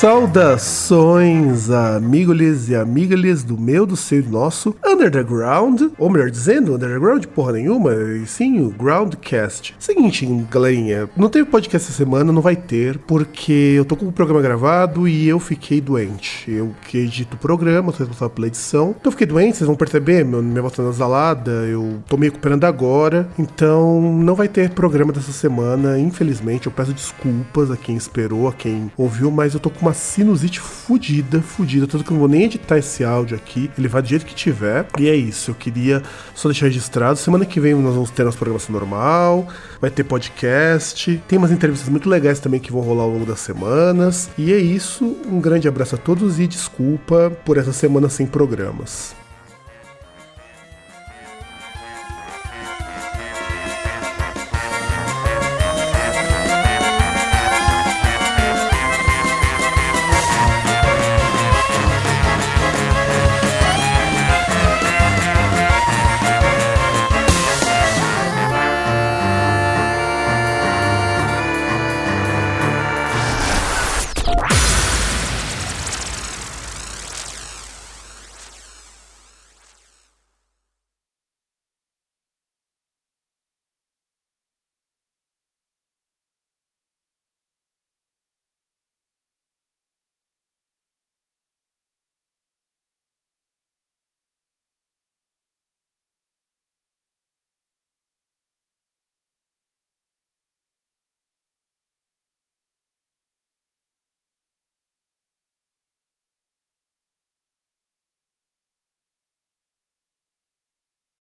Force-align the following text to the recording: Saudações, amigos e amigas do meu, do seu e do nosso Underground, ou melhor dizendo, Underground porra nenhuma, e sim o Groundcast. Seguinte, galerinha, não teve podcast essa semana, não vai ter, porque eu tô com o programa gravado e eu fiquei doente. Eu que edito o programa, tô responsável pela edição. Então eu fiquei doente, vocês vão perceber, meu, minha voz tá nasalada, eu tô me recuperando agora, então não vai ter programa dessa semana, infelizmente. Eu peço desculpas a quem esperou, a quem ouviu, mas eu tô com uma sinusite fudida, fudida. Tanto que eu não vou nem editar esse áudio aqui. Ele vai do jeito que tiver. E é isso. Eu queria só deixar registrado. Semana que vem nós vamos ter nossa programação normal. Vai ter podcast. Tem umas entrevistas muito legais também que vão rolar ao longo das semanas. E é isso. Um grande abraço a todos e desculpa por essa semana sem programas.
Saudações, 0.00 1.68
amigos 1.68 2.70
e 2.70 2.74
amigas 2.74 3.42
do 3.42 3.58
meu, 3.58 3.84
do 3.84 3.98
seu 3.98 4.20
e 4.20 4.22
do 4.22 4.30
nosso 4.30 4.74
Underground, 4.82 5.92
ou 5.98 6.08
melhor 6.08 6.30
dizendo, 6.30 6.74
Underground 6.74 7.26
porra 7.26 7.52
nenhuma, 7.52 7.92
e 7.92 8.26
sim 8.26 8.64
o 8.64 8.70
Groundcast. 8.70 9.76
Seguinte, 9.78 10.24
galerinha, 10.50 11.06
não 11.14 11.28
teve 11.28 11.50
podcast 11.50 11.86
essa 11.86 11.98
semana, 11.98 12.32
não 12.32 12.40
vai 12.40 12.56
ter, 12.56 12.96
porque 13.00 13.74
eu 13.76 13.84
tô 13.84 13.94
com 13.94 14.06
o 14.06 14.12
programa 14.12 14.40
gravado 14.40 15.06
e 15.06 15.28
eu 15.28 15.38
fiquei 15.38 15.82
doente. 15.82 16.50
Eu 16.50 16.74
que 16.88 16.96
edito 16.96 17.36
o 17.36 17.38
programa, 17.38 17.92
tô 17.92 17.98
responsável 17.98 18.30
pela 18.30 18.46
edição. 18.46 18.94
Então 18.98 19.08
eu 19.08 19.12
fiquei 19.12 19.26
doente, 19.26 19.58
vocês 19.58 19.66
vão 19.66 19.76
perceber, 19.76 20.24
meu, 20.24 20.42
minha 20.42 20.62
voz 20.62 20.72
tá 20.72 20.82
nasalada, 20.82 21.50
eu 21.50 22.02
tô 22.08 22.16
me 22.16 22.24
recuperando 22.24 22.64
agora, 22.64 23.28
então 23.38 24.00
não 24.00 24.34
vai 24.34 24.48
ter 24.48 24.70
programa 24.70 25.12
dessa 25.12 25.30
semana, 25.30 25.98
infelizmente. 25.98 26.68
Eu 26.68 26.72
peço 26.72 26.94
desculpas 26.94 27.70
a 27.70 27.76
quem 27.76 27.96
esperou, 27.96 28.48
a 28.48 28.52
quem 28.54 28.90
ouviu, 28.96 29.30
mas 29.30 29.52
eu 29.52 29.60
tô 29.60 29.68
com 29.68 29.89
uma 29.90 29.94
sinusite 29.94 30.60
fudida, 30.60 31.42
fudida. 31.42 31.86
Tanto 31.86 32.04
que 32.04 32.10
eu 32.10 32.14
não 32.14 32.20
vou 32.20 32.28
nem 32.28 32.44
editar 32.44 32.78
esse 32.78 33.04
áudio 33.04 33.36
aqui. 33.36 33.70
Ele 33.76 33.88
vai 33.88 34.00
do 34.00 34.08
jeito 34.08 34.24
que 34.24 34.34
tiver. 34.34 34.86
E 34.98 35.08
é 35.08 35.14
isso. 35.14 35.50
Eu 35.50 35.54
queria 35.54 36.02
só 36.34 36.48
deixar 36.48 36.66
registrado. 36.66 37.18
Semana 37.18 37.44
que 37.44 37.60
vem 37.60 37.74
nós 37.74 37.94
vamos 37.94 38.10
ter 38.10 38.24
nossa 38.24 38.38
programação 38.38 38.72
normal. 38.72 39.48
Vai 39.80 39.90
ter 39.90 40.04
podcast. 40.04 41.20
Tem 41.26 41.38
umas 41.38 41.50
entrevistas 41.50 41.88
muito 41.88 42.08
legais 42.08 42.38
também 42.38 42.60
que 42.60 42.72
vão 42.72 42.80
rolar 42.80 43.02
ao 43.02 43.10
longo 43.10 43.26
das 43.26 43.40
semanas. 43.40 44.30
E 44.38 44.52
é 44.52 44.58
isso. 44.58 45.04
Um 45.26 45.40
grande 45.40 45.66
abraço 45.68 45.96
a 45.96 45.98
todos 45.98 46.38
e 46.38 46.46
desculpa 46.46 47.32
por 47.44 47.58
essa 47.58 47.72
semana 47.72 48.08
sem 48.08 48.26
programas. 48.26 49.19